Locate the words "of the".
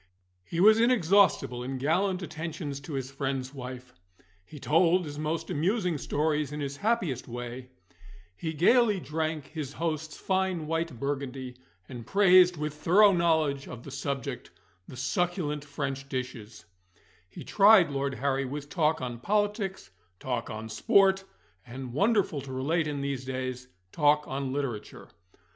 13.67-13.91